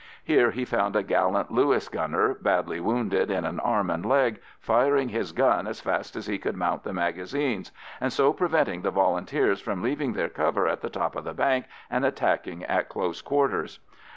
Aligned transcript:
Here 0.23 0.49
he 0.49 0.65
found 0.65 0.95
a 0.95 1.03
gallant 1.03 1.51
Lewis 1.51 1.87
gunner, 1.87 2.33
badly 2.33 2.79
wounded 2.79 3.29
in 3.29 3.45
an 3.45 3.59
arm 3.59 3.91
and 3.91 4.03
leg, 4.03 4.39
firing 4.59 5.09
his 5.09 5.31
gun 5.31 5.67
as 5.67 5.79
fast 5.79 6.15
as 6.15 6.25
he 6.25 6.39
could 6.39 6.57
mount 6.57 6.81
the 6.81 6.91
magazines, 6.91 7.71
and 7.99 8.11
so 8.11 8.33
preventing 8.33 8.81
the 8.81 8.89
Volunteers 8.89 9.61
from 9.61 9.83
leaving 9.83 10.13
their 10.13 10.27
cover 10.27 10.67
at 10.67 10.81
the 10.81 10.89
top 10.89 11.15
of 11.15 11.23
the 11.23 11.35
bank 11.35 11.67
and 11.87 12.03
attacking 12.03 12.63
at 12.65 12.89
close 12.89 13.21
quarters. 13.21 13.79